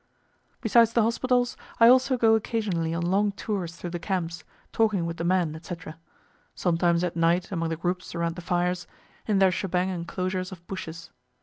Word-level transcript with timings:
Besides 0.61 0.93
the 0.93 1.03
hospitals, 1.03 1.55
I 1.79 1.87
also 1.87 2.17
go 2.17 2.33
occasionally 2.33 2.91
on 2.91 3.03
long 3.03 3.33
tours 3.33 3.75
through 3.75 3.91
the 3.91 3.99
camps, 3.99 4.43
talking 4.73 5.05
with 5.05 5.17
the 5.17 5.23
men, 5.23 5.55
&c. 5.61 5.75
Sometimes 6.55 7.03
at 7.03 7.15
night 7.15 7.51
among 7.51 7.69
the 7.69 7.77
groups 7.77 8.15
around 8.15 8.33
the 8.35 8.41
fires, 8.41 8.87
in 9.27 9.37
their 9.37 9.51
shebang 9.51 9.89
enclosures 9.89 10.51
of 10.51 10.65
bushes. 10.65 11.11